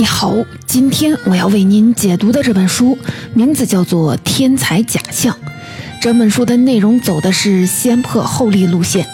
[0.00, 0.32] 你好，
[0.64, 2.96] 今天我要为您解读的这本书
[3.34, 5.34] 名字叫做《天才假象》。
[6.00, 9.04] 这本书的内容走的是先破后立路线，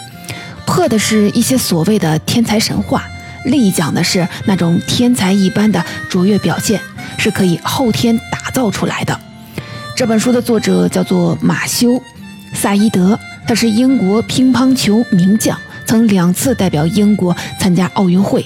[0.67, 3.03] 破的是一些所谓的天才神话，
[3.45, 6.79] 立讲的是那种天才一般的卓越表现，
[7.17, 9.19] 是可以后天打造出来的。
[9.95, 11.93] 这本书的作者叫做马修·
[12.53, 18.45] 萨伊德，他是英国乒乓球名将，曾两次代表英国参加奥运会。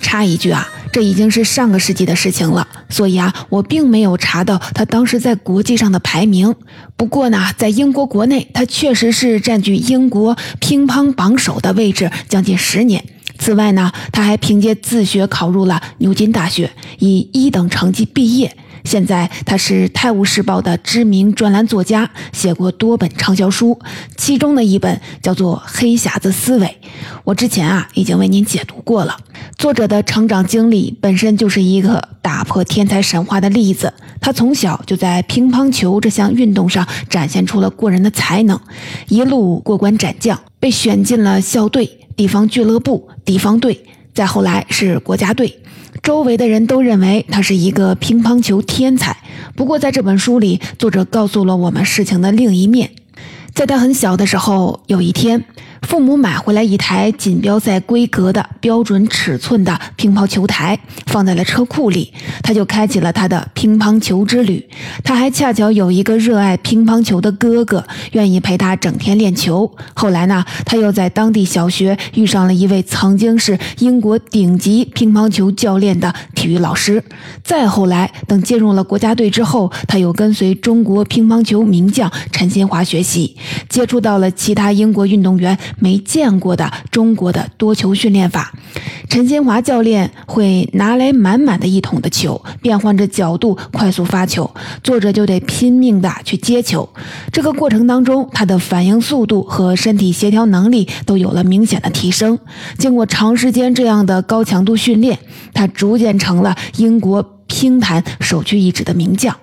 [0.00, 0.68] 插一句啊。
[0.92, 6.54] 这已经是上个世纪的事情了，所以啊，我并没有查到他当时在国际上的排名。
[6.98, 13.02] 不过呢，在英国国内，他确实是占据英国乒乓榜首的位置将近十年。
[13.38, 18.54] 此外呢，他还凭借自学考入了牛津大学，以一等成绩毕业。
[18.84, 23.78] 现在他是《泰晤士报》的知名专栏作家，写过多本畅销书，
[24.16, 26.66] 其中的一本叫做《黑匣子思维》，
[27.24, 29.16] 我之前啊已经为您解读过了。
[29.56, 33.92] 作者的成长经历本身就是一个打破天才神话的例子。
[34.20, 38.58] 他从小就在乒乓球这项运动上展现出了过人的才能，
[39.08, 45.58] 一路过关斩将，被选进了校队、地方俱乐部、地方队，再后来是国家队。
[46.02, 49.16] 周围的人都认为他是一个乒乓球天才。
[49.54, 52.90] 不过，在这本书里，作者告诉了我们事情的另一面。
[53.54, 55.44] 在他很小的时候，有一天。
[55.82, 62.12] 父母买回来一台锦标赛规格的标准尺寸的乒乓球台，放在了车库里。
[62.42, 64.66] 他就开启了他的乒乓球之旅。
[65.04, 69.70] 他还恰巧有一个热爱乒乓球的哥哥，愿意陪他整天练球。
[69.92, 77.02] 后来呢，他又在当地小学遇上了一位曾经是英国顶级乒乓球教练的体育老师。
[77.42, 83.36] 再后来，等进入了国家队之后，他又跟随中国乒乓球名将陈新华学习，
[83.68, 85.58] 接触到了其他英国运动员。
[85.78, 88.52] 没见过的中国的多球训练法，
[89.08, 94.50] 陈新华教练会拿来满满的一桶的球，变换着角度快速发球，
[94.82, 96.88] 作者就得拼命的去接球。
[97.30, 102.38] 这个过程当中，他的反应速度和身体协调能力都有了明显的提升。
[102.78, 105.18] 经过长时间这样的高强度训练，
[105.52, 109.36] 他逐渐成了英国乒坛首屈一指的名将。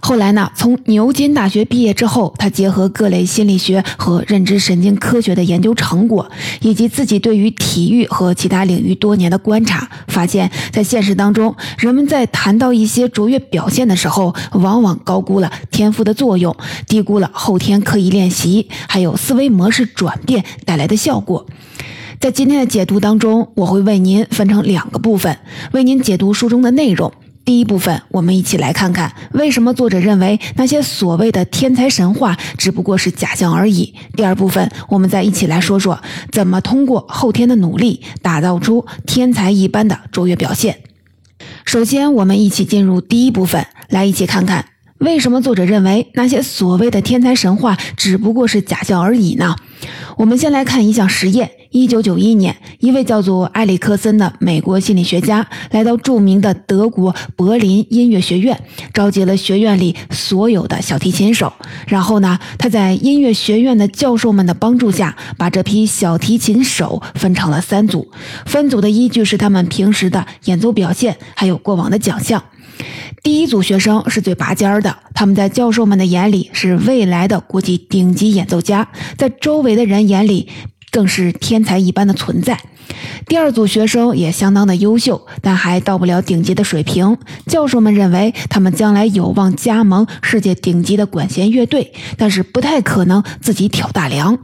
[0.00, 0.50] 后来呢？
[0.56, 6.28] 从牛津大学毕业之后，他结合各类心理学和认知神经科学的研究成果，
[6.60, 16.56] 以及自己对于体育和其他领域多年的观察，发现，在现实当中，人们在谈到一些卓越表现的时候，往往高估了天赋的作用，
[16.88, 21.46] 低估了后天刻意练习还有思维模式转变带来的效果。
[22.18, 25.38] 在今天的解读当中，我会为您分成两个部分，
[25.72, 27.12] 为您解读书中的内容。
[27.44, 33.94] 第一部分，我们一起来看看为什么作者认为那些所谓的天才神话只不过是假象而已。
[34.14, 36.00] 第二部分，我们再一起来说说
[36.30, 40.78] 怎么通过后天的努力打造出天才一般的卓越表现。
[41.64, 44.66] 首先，我们一起进入第一部分，来一起看看
[44.98, 49.56] 为什么作者认为那些所谓的天才神话只不过是假象而已呢？
[50.18, 51.50] 我们先来看一项实验。
[51.70, 58.60] 一九九一年，一位叫做埃里克森的美国心理学家来到著名的德国柏林音乐学院，
[58.92, 61.52] 召集了学院里所有的小提琴手。
[61.86, 68.10] 然后呢，他在音乐学院的教授们的帮助下，把这批小提琴手分成了三组。
[68.46, 72.42] 分组的依据是他们平时的演奏表现，还有过往的奖项。
[73.22, 80.48] 第一组学生是最拔尖儿的，他们在教授们的眼里是未来的国际顶级演奏家，在周围的人眼里。
[80.90, 82.60] 更是天才一般的存在。
[83.28, 87.16] 第二组学生也相当的优秀，但还到不了顶级的水平。
[87.46, 94.36] 教授们认为他们将来有望加盟世界顶级的管弦乐队，但是不太可能自己挑大梁。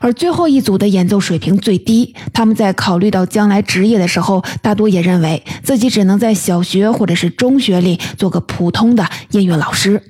[0.00, 10.00] 而最后一组的演奏水平最低，他们在考虑到将来职业的时候，大多也认为自己只能在小学或者是中学里做个普通的音乐老师。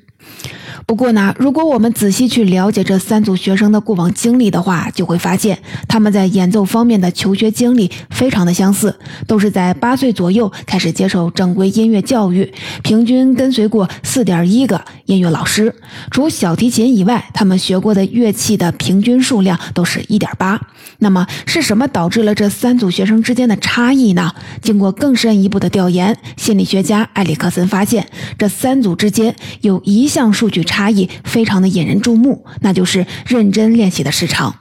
[0.88, 12.50] 不过呢，如果我们仔细去了解这三组学生的过往经历的话，就会发现他们在演奏方面的求学经历非常的相似，都是在八岁左右开始接受正规音乐教育，
[12.82, 15.74] 平均跟随过四点一个音乐老师。
[16.10, 20.58] 除小提琴以外，他们学过的乐器的平均数量都是一点八。
[21.00, 24.32] 那么是什么导致了这三组学生之间的差异呢？
[24.62, 28.08] 经过更深一步的调研，心理学家埃里克森发现，
[28.38, 30.77] 这三组之间有一项数据差。
[30.78, 34.54] 差异非常的引人注目，那就是认真练习的时长。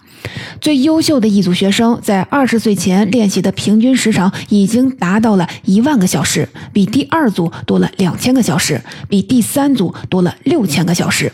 [0.60, 11.31] 最优秀的一组学生在二十岁前练习的平均时长已经达到了一万个小时，比第二组多了两千个小时，比第三组多了六千个小时。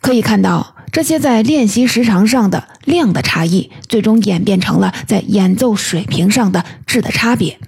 [0.00, 7.58] 可以看到，这些在练习时长上的量的差异，最终演变成了在演奏水平上的质的差别。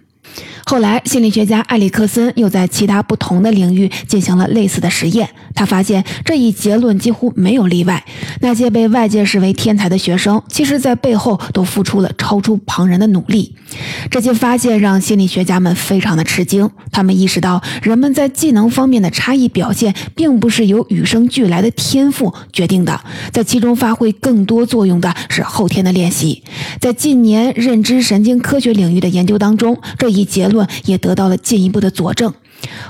[0.64, 5.28] 后来，心理学家埃里克森又在其他不同的领域进行了类似的实验。
[5.54, 8.04] 他发现这一结论几乎没有例外：
[8.40, 13.54] 那些被外界视为天才的学生，其实在背后都付出了超出旁人的努力。
[14.10, 16.70] 这些发现让心理学家们非常的吃惊。
[16.90, 23.00] 他们意识到，人们在技能方面的差异表现，并不是由与生俱来的天赋决定的，
[23.32, 26.42] 在其中发挥更多作用的是后天的练习。
[26.80, 30.66] 在近年认知神经科学领域的研究当中，这一结论。
[30.84, 32.32] 也得到了进一步的佐证。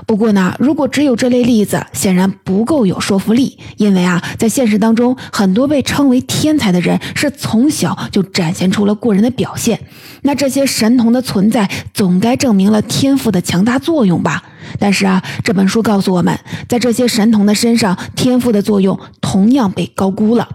[0.05, 3.57] 不过呢，如果只有这类例子，显然不够有说服力。
[3.77, 9.79] 因为啊，在现实当中，很多被称为天才的人是从小就展现出了过人的表现。
[10.23, 14.43] 那这些神童的存在，总该证明了天赋的强大作用吧？
[14.77, 16.37] 但是啊，这本书告诉我们，
[16.67, 20.47] 在这些神童的身上，天赋的作用同样被高估了。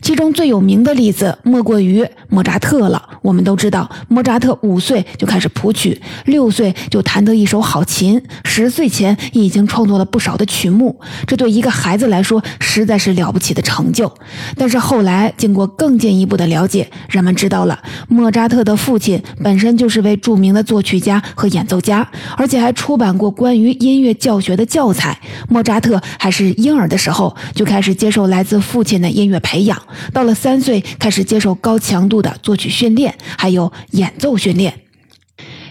[0.00, 3.08] 其中最有名的例子莫过于莫扎特了。
[3.22, 8.20] 我们都知道，莫扎特五岁就开始谱曲，六岁就弹得一手好琴，
[8.52, 11.00] 十岁前已经创作了不少的曲目。
[11.24, 14.12] 这对一个孩子来说，实在是了不起的成就。
[14.56, 22.06] 但是后来经过更进一步的了解，人们知道了莫扎特的父亲本身就是位著名的作曲家和演奏家，
[22.36, 25.16] 而且还出版过关于音乐教学的教材。
[25.48, 29.80] 莫扎特还是婴儿的时候就开始接受来自父亲的音乐培养。
[30.12, 34.74] 到了三岁，开始接受高强度的作曲训练，还有演奏训练。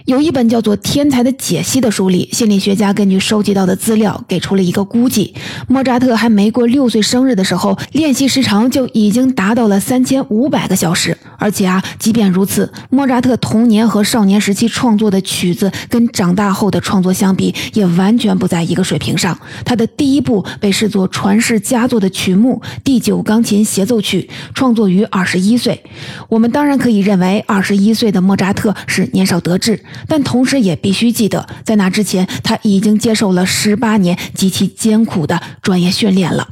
[0.10, 5.36] 有一本叫做《天才的解析》的书里，心理学家根据收集到的资料给出了一个估计：
[5.68, 11.16] 莫扎特还没过六岁生日的时候，练习时长就已经达到了三千五百个小时。
[11.38, 19.40] 而且啊，即便如此，莫扎特童年和少年时期创作的曲子跟长大后的创作相比，也完全不在一个水平上。
[19.64, 25.82] 他的第一部被视作传世佳作的曲目《第九钢琴协奏曲》，创作于二十一岁。
[26.28, 29.80] 我们当然可以认为，二十一岁的莫扎特是年少得志。
[30.07, 36.48] 但同时也必须记得，在那之前，他已经接受了十八年极其艰苦的专业训练了。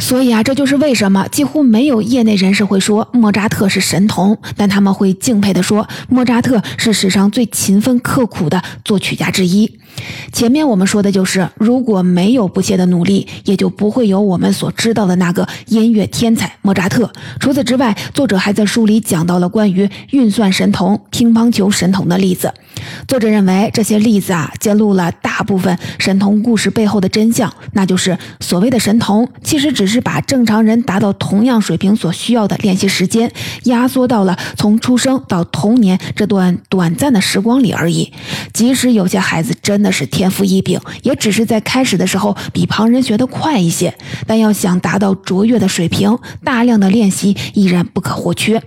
[0.00, 9.78] 所以啊，这就是为什么几乎没有业内人士会说莫扎特是神童，但他们会敬佩地说莫扎特是史上最勤奋刻苦的作曲家之一。
[10.32, 17.12] 前面我们说的就是，如果没有不懈的努力，也就不会有我们所知道的那个音乐天才莫扎特。
[17.40, 22.54] 除此之外，作者还在书里讲到了关于运算神童、乒乓球神童的例子。
[23.06, 33.30] 作者认为这些例子啊，揭露了大部分神童故事背后的真相，那就是所谓的神童其实只是把正常人达到同样水平所需要的练习时间
[33.64, 38.12] 压缩到了从出生到童年这段短暂的时光里而已。
[38.52, 43.94] 即使有些孩子真的是天赋异禀，也只是在开始的时候比旁人学得快一些，
[44.26, 48.62] 但要想达到卓越的水平，大量的练习依然不可或缺。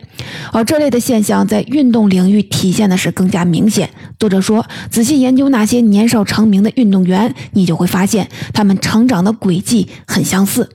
[0.51, 3.89] 而这类的现象在运动领域体现的是更加明显。
[4.19, 10.69] 作者说，仔细研究那些年少成名的运动员，你就会发现他们成长的轨迹很相似。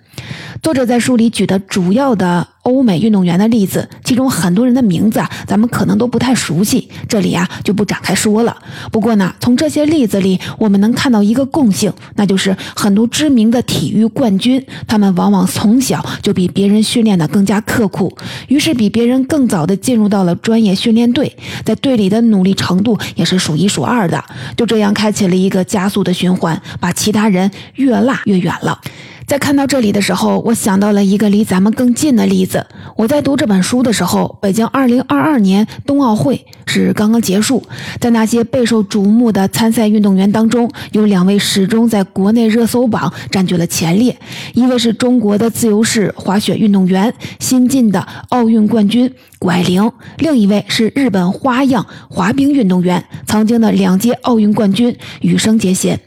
[0.63, 8.57] 作者在书里举的主要的欧美运动员的例子，其中很多人的名字啊，咱们可能都不太熟悉，这里啊就不展开说了。
[8.91, 18.17] 不过呢，从这些例子里，我们能看到一个共性，那就是很多知名的体育冠军，他们往往从小就比别人训练的更加刻苦，
[18.49, 24.25] 于是比别人更早的进入到了专业训练队，在队里的努力程度也是数一数二的。
[24.57, 28.81] 就这样开启了一个加速的循环，把其他人越拉越远了。
[29.27, 32.65] 在看到这里的时候，我想到了一个离咱们更近的例子。
[32.95, 37.61] 我在读这本书的时候，北京2022年冬奥会是刚刚结束，
[38.01, 44.17] 在那些备受瞩目的参赛运动员当中，有两位始终在国内热搜榜占据了前列，
[44.55, 55.99] 一位是中国的自由式滑雪运动员，新晋的奥运冠军谷爱凌；另一位是日本花样滑冰运动员，曾经的两届奥运冠军羽生结弦。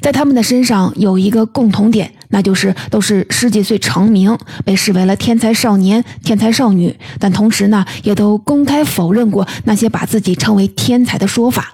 [0.00, 2.10] 在他们的身上有一个共同点。
[2.34, 11.70] 那就是都是十几岁成名，被视为了天才少年、天才少女，但同时呢，也都公开否认过那些把自己称为天才的说法。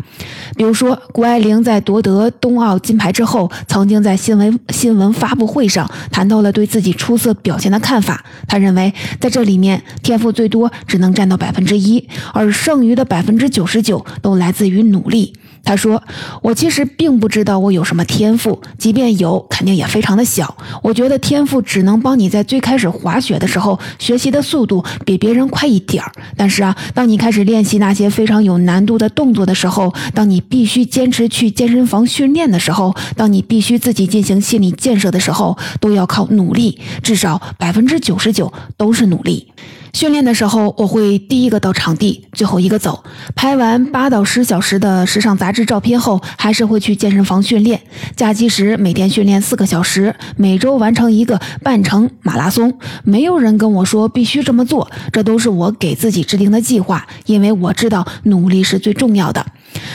[0.57, 8.23] 比如说，谷爱凌在夺得冬奥金牌之后，曾经在新闻新闻发布会上谈到了对自己出色表现的看法。
[8.47, 15.33] 他认为，在这里面，天赋最多只能占到百分之一，而剩余的百分之九十九都来自于努力。
[15.63, 16.03] 他说
[16.43, 20.57] ：“我其实并不知道我有什么天赋，即便有，肯定也非常的小。
[20.83, 26.11] 我觉得天赋只能帮你在最开始滑雪的时候学习的速度比别人快一点儿。
[26.37, 39.47] 但是啊，当你开始练习那些非常有难度的动作的时候，当你必须坚持去健身房训练的时候，当你必须自己进行心理建设的时候，都要靠努力，至少百分之九十九都是努力。”
[39.93, 43.03] 训练的时候，我会第一个到场地，最后一个走。
[43.35, 47.81] 拍完八到十小时的时尚杂志照片后，还是会去健身房训练。
[48.17, 52.79] 假期时每天训练四个小时，每周完成一个半程马拉松。
[53.05, 59.45] 没有人跟我说必须这么做，这都是我给自己制定的计划，因为我知道努力是最重要的。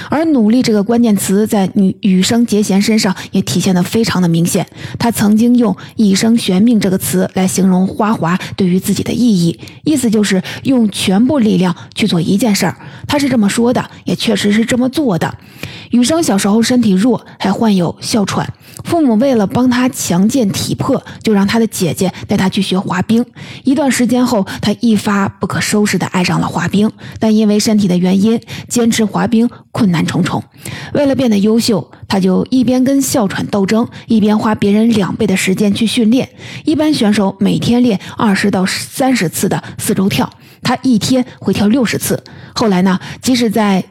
[0.09, 4.65] 而努力这个关键词在女羽生结弦身上也体现得非常的明显。
[4.99, 12.77] 她曾经用“一生悬命”这个词来形容花滑对于自己的意义，意思就是用全部力量去做一件事儿。
[13.07, 15.37] 她是这么说的，也确实是这么做的。
[15.91, 18.53] 羽生小时候身体弱，还患有哮喘。
[18.83, 23.25] 父母为了帮他强健体魄，就让他的姐姐带他去学滑冰。
[23.63, 30.43] 一段时间后，他一发不可收拾地爱上了滑冰，但因为身体的原因，坚持滑冰困难重重。
[30.93, 36.29] 为了变得优秀，他就一边跟哮喘斗争，一边花别人两倍的时间去训练。
[36.65, 40.29] 一般选手每天练二十到三十次的四周跳，
[40.61, 42.23] 他一天会跳六十次。
[42.53, 43.83] 后来呢，即使在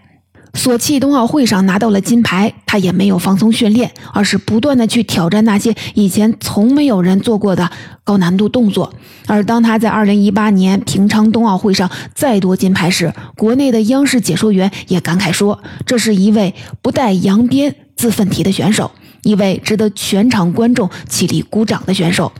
[0.54, 7.68] 索契冬奥会上拿到了金牌，他也没有放松训练，而是不断的去挑战那些以前从没有人做过的
[8.04, 8.92] 高难度动作。
[9.26, 18.90] 而当他在2018年平昌冬奥会上再夺金牌时，国内的央视解说员也感慨说：“这是一位不带扬鞭自奋蹄的选手。”
[19.24, 22.30] 一位值得全场观众起立鼓掌的选手，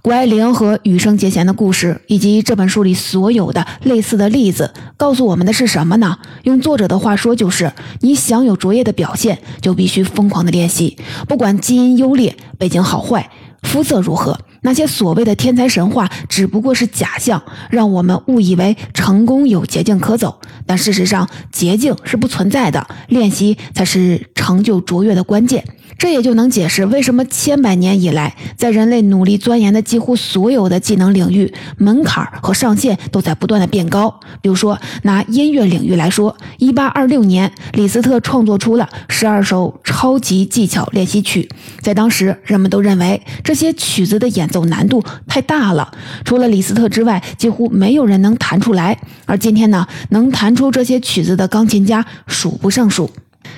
[0.00, 6.16] 谷爱凌和羽生结弦的故事，以及这本书里所有的类似的例子，告诉我们的是什么呢？
[6.44, 10.96] 用作者的话说，就是你想有卓越的表现，就必须疯狂的练习，
[11.28, 13.30] 不管基因优劣、背景好坏、
[13.62, 20.40] 肤色如何，那些所谓的天才神话只不过是假象，让我们误以为成功有捷径可走。
[20.64, 25.64] 但事实上，捷径是不存在的，练习才是成就卓越的关键。
[25.98, 34.20] 这也就能解释为什么千百年以来，在人类努力钻研的几乎所有的技能领域，门槛和上限都在不断的变高。
[34.40, 41.48] 比如说，拿音乐领域来说，一八二六年，李斯特创作出了十二首超级技巧练习曲，
[41.80, 45.92] 在当时，人们都认为这些曲子的演奏难度太大了，
[46.24, 48.98] 除了李斯特之外，几乎没有人能弹出来。
[49.26, 53.10] 而今天呢，能弹出这些曲子的钢琴家数不胜数。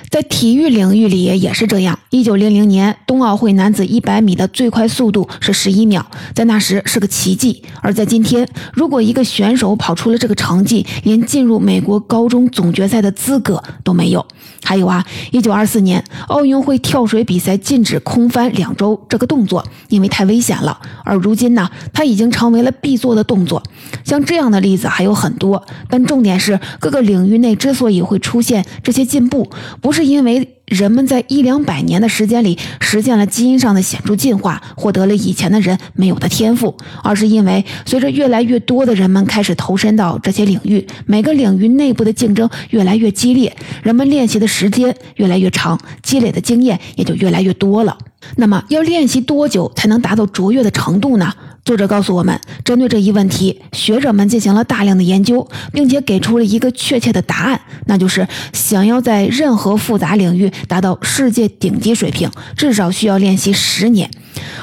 [0.09, 1.97] 在体育领域里也是这样。
[2.09, 7.63] 一九零零年冬奥会男子一百米的最快速度是十一秒，在那时是个奇迹。
[7.81, 14.25] 而在今天，如果一个选手跑出了这个成绩，连进入美国高中总决赛的资格都没有。
[14.63, 20.79] 还有啊，一九二四年奥运会跳水比赛禁止空翻两周这个动作，因为太危险了。
[21.03, 23.61] 而如今呢，它已经成为了必做的动作。
[24.05, 29.49] 像这样的例子还有很多，但重点是各个领域内之所以会出现这些进步。
[29.83, 36.73] 不是因为人们在一两百年的时间里实现了基因上的显著进化，获得了以前的人没有的天赋，
[37.03, 47.97] 而是因为随着越来越多的人们开始投身到这些领域，每个领域内部的竞争越来越激烈，人们练习的时间越来越长，积累的经验也就越来越多了。
[48.37, 51.33] 那么，要练习多久才能达到卓越的程度呢？
[51.65, 64.11] 作者告诉我们，针对这一问题，学者们进行了大量的研究，并且给出了一个确切的答案，那就是想要在任何复杂领域达到世界顶级水平，至少需要练习十年。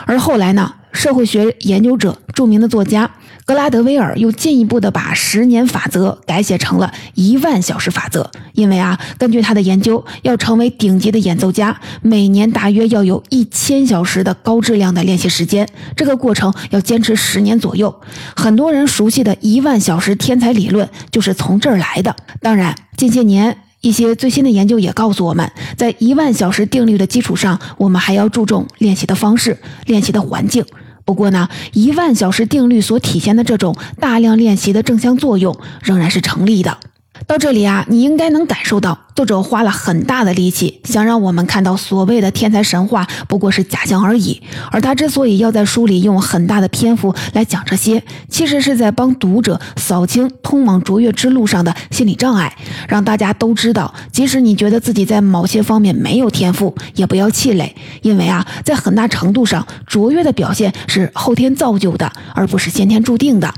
[0.05, 3.11] 而后来呢，社会学研究者、著名的作家。
[3.45, 17.93] 格拉德威尔又进一步的把十年法则改写成了一万小时法则，因为啊，根据他的研究，要成为顶级的演奏家，每年大约要有一千小时的高质量的练习时间，这个过程要坚持十年左右。
[18.37, 22.15] 很多人熟悉的一万小时天才理论就是从这儿来的。
[22.41, 30.65] 当然，近些年一些最新的研究也告诉我们，在一万小时定律的基础上，我们还要注重练习的方式、练习的环境。
[31.11, 36.79] 不过呢，一万小时定律所体现的这种大量练习的正向作用仍然是成立的。
[37.27, 44.43] 到这里啊，你应该能感受到，作者花了很大的力气，想让我们看到所谓的天才神话不过是假象而已。
[44.73, 52.57] 而他之所以要在书里用很大的篇幅来讲这些，其实是在帮读者扫清通往卓越之路上的心理障碍，
[52.89, 57.73] 让大家都知道，即使你觉得自己在某些方面没有天赋，也不要气馁，
[58.03, 63.55] 因为啊，在很大程度上，卓越的表现是后天造就的，而不是先天注定的。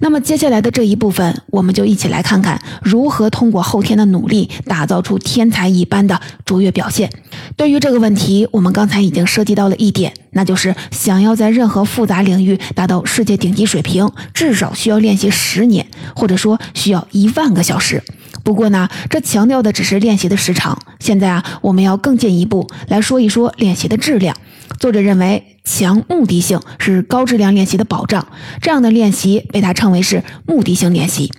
[0.00, 7.10] 那么接下来的这一部分，我们就一起来看看如何通过后天的努力，打造出天才一般的卓越表现。
[7.56, 15.86] 对于这个问题，我们刚才已经涉及到了一点，那就是想要在任何复杂领域达到世界顶级水平，至少需要练习十年。
[16.14, 18.02] 或者说需要一万个小时。
[18.42, 20.78] 不过呢，这强调的只是练习的时长。
[20.98, 24.36] 现在啊，我们要更进一步来说一说练习的质量。
[24.78, 28.26] 作者认为，强目的性是高质量练习的保障。
[28.60, 31.32] 这样的练习被他称为是目的性练习。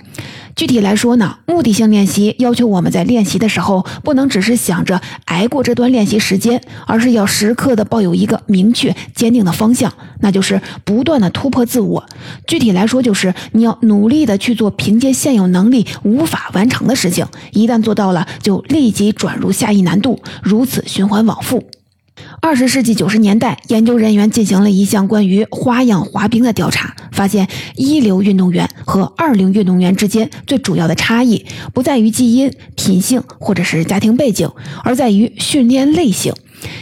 [0.55, 12.03] 具体来说呢，目的性练习要求我们在练习的时候，不能只是想着挨过这段练习时间，而是要时刻的抱有一个明确坚定的方向，那就是不断的突破自我。
[12.47, 21.63] 具体来说，就是你要努力的去做凭借现有能力无法完成的事情，一旦做到了，就立即转入下一难度，如此循环往复。
[22.41, 34.49] 二十世纪九十年代，研究人员进行了一项关于花样滑冰的调查，发现一流运动员和二流运动员之间最主要的差异不在于基因、品性或者是家庭背景，
[34.83, 36.33] 而在于训练类型。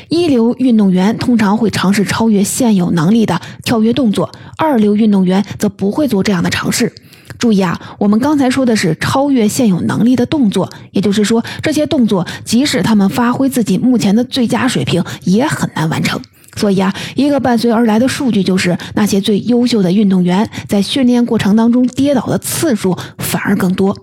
[0.07, 6.93] 一流运动员通常会尝试超越现有能力的跳跃动作，二流运动员则不会做这样的尝试。
[7.37, 16.19] 注意啊，我们刚才说的是超越现有能力的动作，也就是说，这些动作即使他们发挥自己目前的最佳水平，也很难完成。
[16.55, 23.97] 所以啊，一个伴随而来的数据就是，那些最优秀的运动员在训练过程当中跌倒的次数反而更多。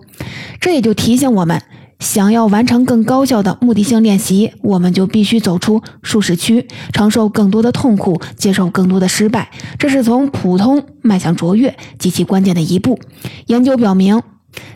[0.61, 1.61] 这也就提醒我们。
[2.03, 9.49] 想要完成更高效的目的性练习，我们就必须走出舒适区，承受更多的痛苦，接受更多的失败。
[9.79, 12.99] 这是从普通迈向卓越极其关键的一步。
[13.47, 14.21] 研究表明。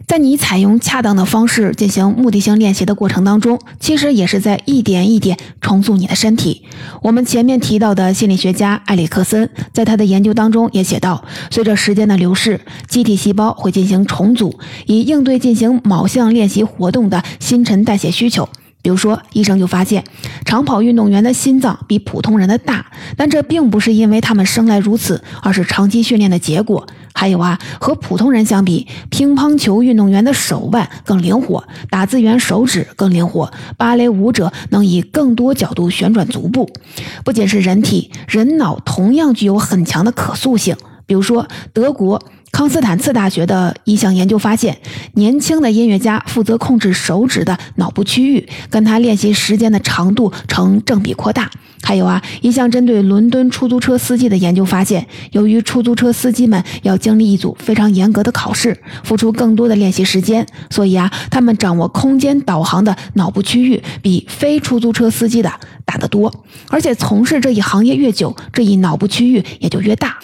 [0.07, 6.63] 在你采用恰当的方式进行目的性练习的过程当中，其实也是在一点一点重塑你的身体。
[7.01, 18.48] 我们前面提到的心理学家埃里克森在他的研究当中也写到，随着时间的流逝，机体细胞会进行重组，以应对进行某项练习活动的新陈代谢需求。
[18.81, 20.03] 比如说，医生就发现，
[20.46, 22.86] 长跑运动员的心脏比普通人的大，
[23.17, 26.88] 但这并不是因为他们生来如此，而是长期训练的结果。
[27.13, 36.69] 还有啊，和普通人相比，乒乓球运动员的手腕更灵活，打字员手指更灵活，芭蕾舞者能以更多角度旋转足部。
[37.25, 40.78] 不仅是人体，人脑同样具有很强的可塑性。
[41.08, 42.22] 比如说，德国。
[42.50, 44.76] 康斯坦茨大学的一项研究发现，
[45.13, 51.52] 年轻的音乐家负责控制手指的脑部区域，跟他练习时间的长度成正比扩大。
[51.84, 65.52] 还有啊，一项针对伦敦出租车司机的研究发现，由于出租车司机们要经历一组非常严格的考试，付出更多的练习时间，所以啊，他们掌握空间导航的脑部区域比非出租车司机的
[65.86, 66.34] 大得多。
[66.70, 70.17] 而且从事这一行业越久，这一脑部区域也就越大。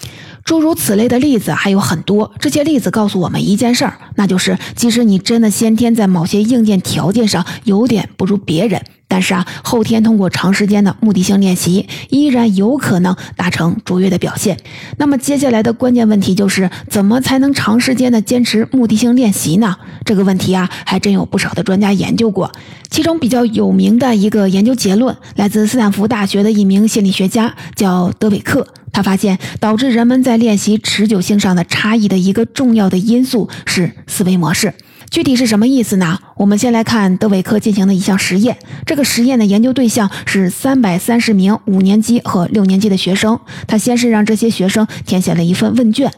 [0.44, 14.58] 诸如此类的例子还有很多，这些例子告诉我们一件事儿，那就是即使你真的先天在某些硬件条件上有点不如别人，但是啊，后天通过长时间的目的性练习，依然有可能达成卓越的表现。
[14.98, 19.76] 那么接下来的关键问题就是，怎么才能长时间的坚持目的性练习呢？
[20.04, 22.50] 这个问题啊，还真有不少的专家研究过，
[22.90, 28.66] 其中比较有名的一个研究结论，来自斯坦福大学的一名心理学家，叫德韦克。
[28.90, 34.74] 他发现，导致人们在练习持久性上的差异的一个重要的因素是思维模式。
[35.10, 36.18] 具体是什么意思呢？
[36.36, 38.56] 我们先来看德韦克进行的一项实验。
[38.84, 43.38] 这个实验的研究对象是三百三十名五年级和六年级的学生。
[43.66, 46.12] 他先是让这些学生填写了一份问卷，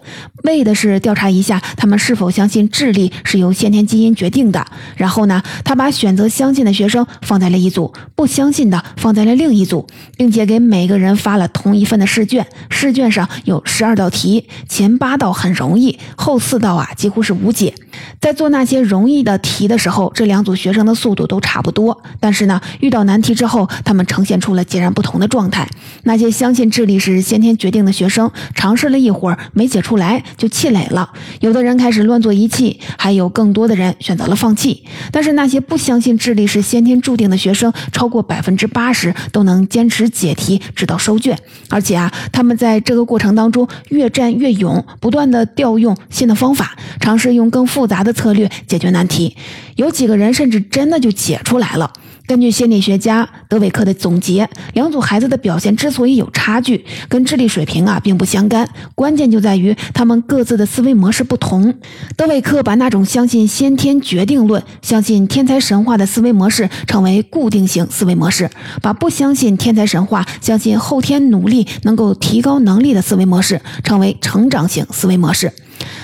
[0.47, 4.65] 为的是调查一下他们是否相信智力是由先天基因决定的。
[4.97, 12.47] 然后呢，他把选择相信的学生放在了一组，不相信的放在了另一组，并且给每个人发了同一份的试卷。
[12.71, 17.75] 试卷上有十二道题，前八道很容易，后四道啊几乎是无解。
[18.21, 22.03] 在做那些容易的题的时候，这两组学生的速度都差不多。
[22.21, 25.67] 但是呢，遇到难题之后，他们呈现出了截然不同的状态。
[26.05, 31.09] 那些相信智力是先天决定的学生，尝试了一会儿没解出来就气馁了；
[31.41, 34.83] 有的人开始乱做一气，还有更多的人选择了放弃。
[35.11, 41.39] 但是那些不相信智力是先天注定的学生，超过百分之八十都能坚持解题直到收卷。
[41.71, 49.37] 而且啊，他们在这个过程当中越战越勇，不断的调用新的方法，尝试用更复杂的策略解决难题。
[49.77, 51.93] 有几个人甚至真的就解出来了。
[52.27, 61.73] 根据心理学家德韦克的总结，两组孩子的表现之所以有差距，跟智力水平啊并不相干，关键就在于他们各自的思维模式不同。
[62.17, 68.51] 德韦克把那种相信先天决定论、相信天才神话的思维模式称为固定型思维模式，
[68.83, 75.53] 把不相信天才神话、相信后天努力能够提高能力的思维模式称为成长型思维模式。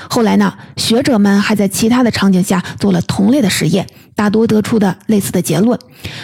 [0.08, 3.86] 后来呢，学者们还在其他的场景下做了同类的实验。
[4.14, 5.78] 大多得出的类似的结论，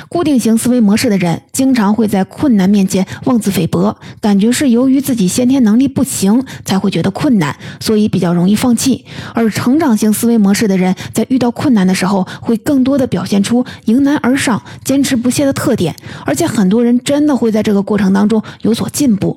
[0.08, 9.04] 固定型思维模式的人，经常会在困难面前妄自菲薄，感觉是由于自己先天能力不行，才会觉得困难，所以比较容易放弃。
[9.34, 19.36] 而成长型思维模式的人，在遇到困难的时候，会更多的表现出迎难而上、坚持不懈的特点，而且很多人真的会在这个过程当中有所进步。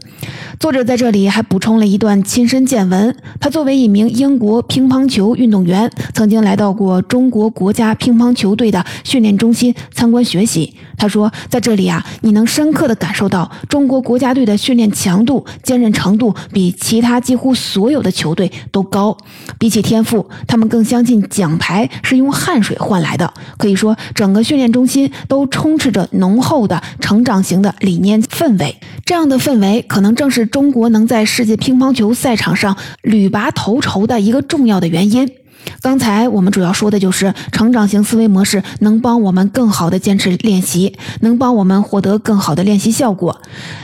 [0.59, 10.21] 作者在这里还补充了一段亲身见闻：他作为一名英国乒乓球运动员，曾经来到过中国国家乒乓球球队的训练中心参观。
[10.31, 19.17] 学习，他说，在这里啊，你能深刻的感受到中国国家队的训练强度、坚韧程度比其他几乎所有的球队都高。
[19.57, 23.33] 比起天赋，他们更相信奖牌是用汗水换来的。
[23.57, 28.79] 可以说，整个训练中心都充斥着浓厚的成长型的理念氛围。
[29.03, 35.27] 这样的氛围，可能正是中国能在世界乒乓球赛场上屡拔头筹的一个重要的原因。
[35.81, 43.41] 刚才我们主要说的就是成长型思维模式能帮我们更好的坚持练习，能帮我们获得更好的练习效果。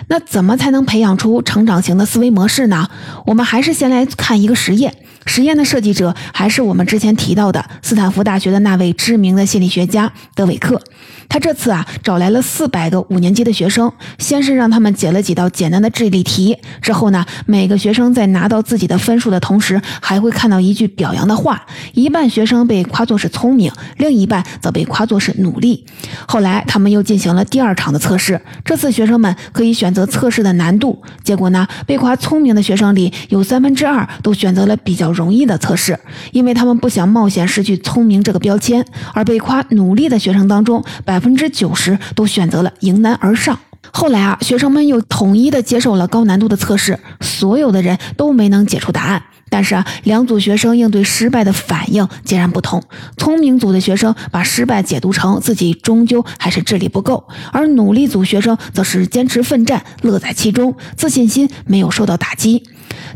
[0.08, 2.90] 那怎么才能培养出成长型的思维模式呢？
[3.26, 4.94] 我们还是先来看一个实验。
[5.26, 10.82] 实验的设计者还是我们之前提到的斯坦福大学的那位知名的心理学家德韦克。
[11.28, 21.66] 他这次啊找来了四百个五年级的学生，先是让他们解了几道简单的智力题，之后呢，每个学生在拿到自己的分数的同时，还会看到一句表扬的话。
[21.94, 25.86] 一半学生被夸作是聪明，另一半则被夸作是努力。
[26.28, 31.02] 后来他们又进行了第二场的测试，这次学生们可以选择测试的难度。
[31.24, 35.08] 结果呢，被夸聪明的学生里有三分之二都选择了比较。
[35.18, 35.98] 容易的测试，
[36.32, 38.84] 因为他们不想冒险失去聪明这个标签；
[39.16, 43.58] 而被夸努力的学生当中，百百分之九十都选择了迎难而上。
[43.92, 49.24] 后来啊，学生们又统一的接受了高难度的测试，所有的人都没能解出答案。
[49.50, 52.84] 但是啊，两组学生应对失败的反应截然不同。
[53.18, 62.62] 聪明组的学生把失败解读成自己终究还是智力不够，而努力组学生则是坚持奋战，乐在其中，自信心没有受到打击。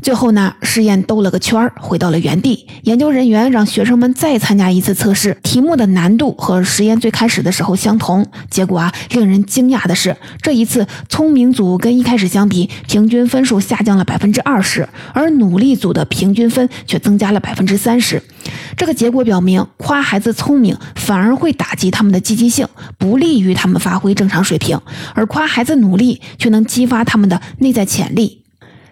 [0.02, 2.68] 最后呢，实验兜了个圈儿，回到了原地。
[2.84, 8.26] 研究人员让学生们再参加一次测试，题目的难度和实验最开始的时候相同。
[8.50, 18.24] 结果啊，令人惊讶的是，这一次聪明组跟一开始相比，平均分数下降了百分之二十，而努力组的平均分却增加了百分之三十。
[18.76, 24.80] 这个结果表明，夸孩子聪明反而会打击他们的积极性，不利于他们发挥正常水平；
[25.14, 28.40] 而夸孩子努力却能激发他们的内在潜力。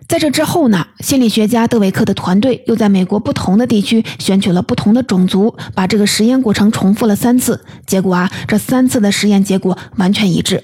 [0.10, 7.64] 在这之后呢，心理学家德韦克的团队又在美国不同的地区选取了不同的种族，把这个实验过程重复了三次。
[7.86, 10.64] 结果啊，这三次的实验结果完全一致。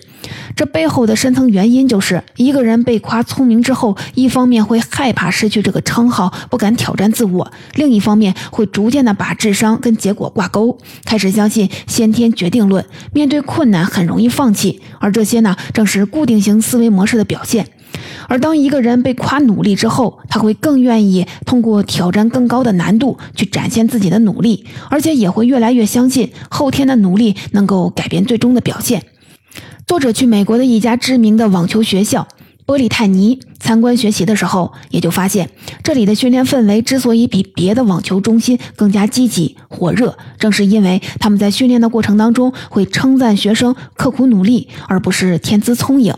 [0.55, 14.81] 这背后的深层原因就是，一个人被夸聪明之后，一方面会害怕失去这个称号，不敢挑战自我；另一方面会逐渐的把智商跟结果挂钩，开始相信先天决定论，面对困难很容易放弃。
[14.99, 17.67] 而这些呢，正是固定型思维模式的表现。
[18.27, 29.03] 而当一个人被夸努力之后，他会更愿意通过挑战更高的难度去展现自己的努力，而且也会越来越相信后天的努力能够改变最终的表现。
[29.87, 32.27] 作者去美国的一家知名的网球学校。
[32.67, 35.51] 波利泰尼参观学习的时候，也就发现
[35.83, 46.11] 这里的训练氛围之所以比别的网球中心更加积极火热，正是因为他们在训练的过程当中会称赞学生刻苦努力，而不是天资聪颖，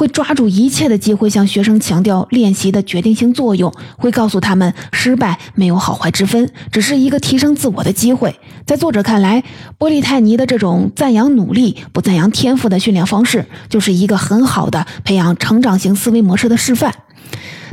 [0.00, 8.34] 会抓住一切的机会向学生强调练习的决定性作用，会告诉他们失败没有好坏之分，只是一个提升自我的机会。
[8.64, 9.44] 在作者看来，
[9.76, 15.78] 波利泰尼的这种赞扬努力不赞扬天赋的训练方式，就是一个很好的培养成长。
[15.78, 16.94] 型思维模式的示范。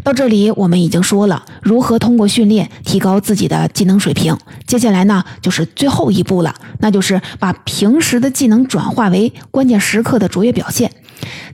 [0.04, 4.38] 到这里，我们已经说了如何通过训练提高自己的技能水平。
[4.66, 10.92] 接下来呢，就是最后一步了，那就是把平时的技能转化为关键时刻的卓越表现。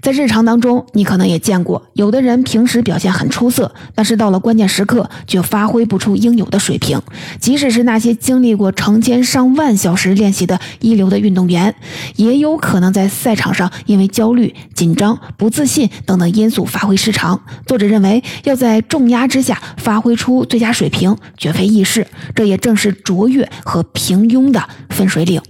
[0.04, 7.02] 在日常当中，你可能也见过，有的人平时表现很出色，但是到了关键时刻却发挥不出应有的水平。
[7.40, 11.74] 即使是那些经历过成千上万小时练习的一流的运动员，
[12.18, 17.42] 也有可能在赛场上因为焦虑、紧张、不自信等等因素发挥失常。
[17.66, 22.06] 作者认为，要在重压之下发挥出最佳水平，绝非易事。
[22.36, 25.42] 这也正是卓越和平庸的分水岭。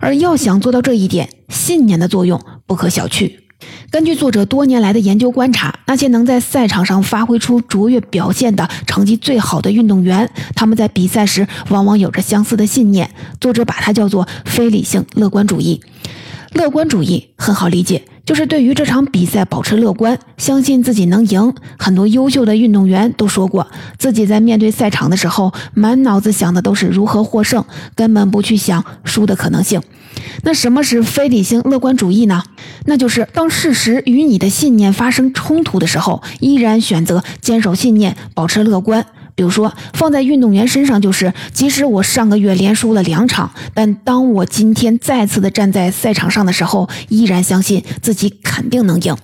[0.00, 3.41] 而要想做到这一点，信念的作用不可小觑。
[3.90, 13.10] 根据作者多年来的研究观察，那些能在赛场上发挥出卓越表现的成绩最好的运动员，他们在比赛时往往有着相似的信念。
[13.40, 15.80] 作者把它叫做非理性乐观主义。
[16.54, 21.52] 乐观主义很好理解，就是对于这场比赛保持乐观，相信自己能赢。
[21.78, 23.66] 很多优秀的运动员都说过，
[23.98, 27.64] 自己在面对赛场的时候，满脑子想的都是如何获胜，
[27.96, 29.82] 根本不去想输的可能性。
[30.44, 32.42] 那什么是非理性乐观主义呢？
[32.86, 39.04] 那就是当事实与你的信念发生冲突的时候，依然选择坚守信念，保持乐观。
[39.34, 49.16] 比如说，放在运动员身上，就是即使我上个月连输了两场，但当我今天再次的站在赛场上的时候，依然相信自己肯定能赢。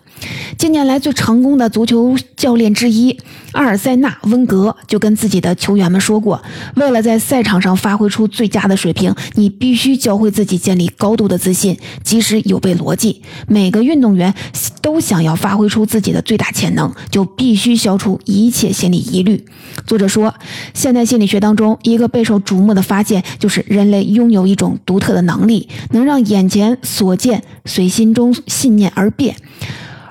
[0.56, 3.16] 近年来最成功的足球教练之一
[3.52, 6.42] 阿尔塞纳·温格就跟自己的球员们说过
[6.76, 13.22] ：“为了在赛场上发挥出最佳的水平，你必须教会自己建立高度的自信，即使有悖逻辑。
[13.46, 14.34] 每个运动员
[14.82, 19.44] 都想要发挥出自己的最大潜能，就必须消除一切心理疑虑。”
[19.86, 20.34] 作者说，
[20.74, 29.36] 现代心理学当中一个备受瞩目的发现，就是人类拥有一种独特的能力，能让眼前所见随心中信念而变。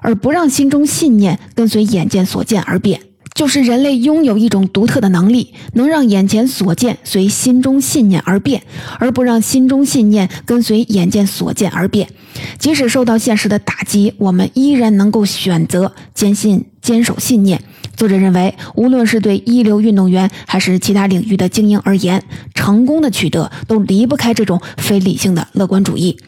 [0.02, 3.02] 而不让心中信念跟随眼见所见而变，
[3.34, 8.64] 就是人类拥有一种独特的能力，能让眼前所见随心中信念而变，
[9.00, 12.08] 而不让心中信念跟随眼见所见而变。
[12.58, 17.62] 即使受到现实的打击，我们依然能够选择坚信、坚守信念。
[17.96, 26.20] 作者认为，无论是对一流运动员还是其他领域的精英而言，成功的取得都离不开这种非理性的乐观主义。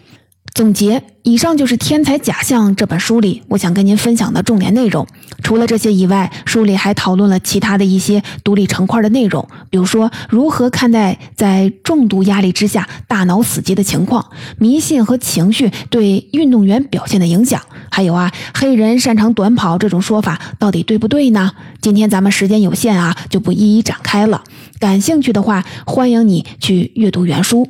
[0.54, 5.08] 总结，以上就是《天才假象》这本书里我想跟您分享的重点内容。
[5.42, 14.26] 除了这些以外，书里还讨论了其他的一些独立成块的内容，比如说如何看待在重度压力之下大脑死机的情况，
[14.58, 21.54] 迷信和情绪对运动员表现的影响，还有啊，黑人擅长短跑这种说法到底对不对呢？
[21.82, 24.44] 今天咱们时间有限啊，就不一一展开了。
[24.80, 27.68] 感兴趣的话，欢迎你去阅读原书。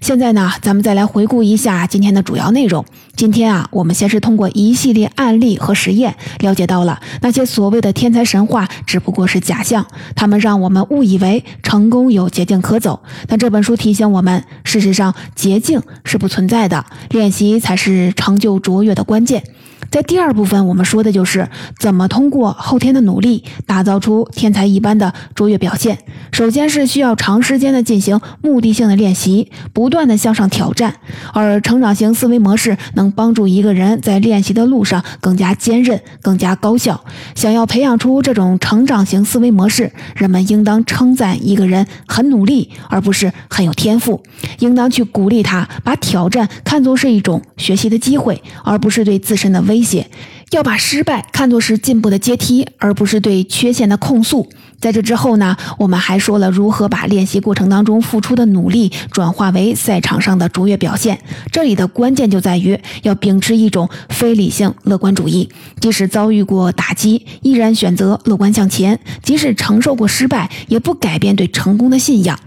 [0.00, 2.84] 现在呢，咱们再来回顾一下今天的主要内容。
[3.14, 13.00] 今天啊，我们先是通过一系列案例和实验，了解到了那些所谓的天才神话只不过是假象，他们让我们误以为成功有捷径可走。
[13.28, 19.44] 但这本书提醒我们，事实上捷径是不存在的，练习才是成就卓越的关键。
[19.90, 21.48] 在第二部分，我们说的就是
[21.78, 25.98] 怎么通过后天的努力打造出天才一般的卓越表现。
[26.30, 30.94] 首先是需要长时间的进行目的性的练习，不断的向上挑战。
[31.32, 37.02] 而成长型思维模式能帮助一个人在练习的路上更加坚韧、更加高效。
[37.34, 44.22] 想要培养出这种成长型思维模式，人们应当称赞一个人很努力，而不是很有天赋。
[44.58, 49.77] 应当去鼓励他，把挑战看作是一种学习的机会，而不是对自身的威。
[49.78, 50.10] 威胁，
[50.50, 54.48] 要把失败看作是进步的阶梯，而不是对缺陷的控诉。
[54.80, 61.18] 在这之后呢，我们还说了如何把练习过程当中付出的努力转化为赛场上的卓越表现。
[61.52, 65.48] 这里的关键就在于要秉持一种非理性乐观主义，
[65.80, 72.38] 即使遭遇过打击，依然选择乐观向前；即使承受过失败，也不改变对成功的信仰。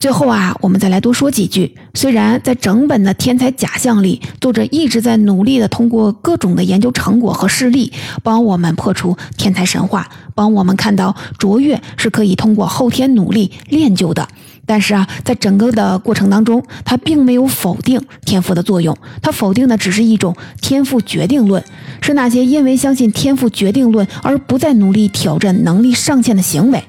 [0.00, 1.74] 最后啊，我们再来多说几句。
[1.94, 14.28] 虽然在整本的天才假象里，作者一直在努力的通过各种的研究成果和事例，帮我们破除天才神话，帮我们看到卓越是可以通过后天努力练就的。
[14.64, 21.64] 但是啊，在整个的过程当中，他并没有否定天赋的作用，他否定的只是一种天赋决定论，
[22.00, 26.84] 是那些因为相信天赋决定论而不再努力挑战能力上限的行为。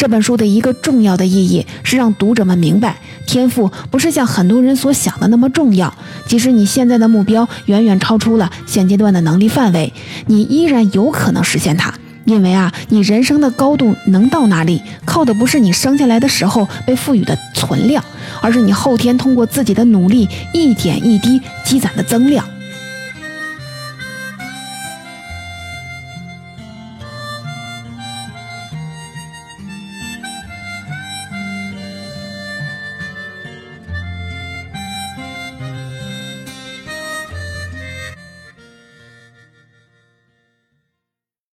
[0.00, 5.92] 这本书的一个重要的意义是让读者们明白，天赋不是像很多人所想的那么重要。
[6.26, 9.92] 即使你现在的目标远远超出了现阶段的能力范围，
[10.24, 11.92] 你依然有可能实现它。
[12.24, 18.02] 因为啊，你人生的高度能到哪里，靠的不是你生下来的时候被赋予的存量，
[18.40, 22.42] 而是你后天通过自己的努力一点一滴积攒的增量。